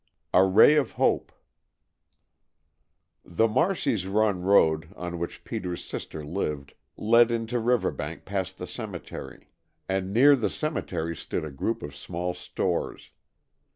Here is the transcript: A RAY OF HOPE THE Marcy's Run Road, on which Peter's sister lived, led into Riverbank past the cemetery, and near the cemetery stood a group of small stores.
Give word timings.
A 0.33 0.43
RAY 0.43 0.77
OF 0.77 0.93
HOPE 0.93 1.31
THE 3.23 3.47
Marcy's 3.47 4.07
Run 4.07 4.41
Road, 4.41 4.87
on 4.95 5.19
which 5.19 5.43
Peter's 5.43 5.85
sister 5.85 6.25
lived, 6.25 6.73
led 6.97 7.29
into 7.29 7.59
Riverbank 7.59 8.25
past 8.25 8.57
the 8.57 8.65
cemetery, 8.65 9.47
and 9.87 10.11
near 10.11 10.35
the 10.35 10.49
cemetery 10.49 11.15
stood 11.15 11.45
a 11.45 11.51
group 11.51 11.83
of 11.83 11.95
small 11.95 12.33
stores. 12.33 13.11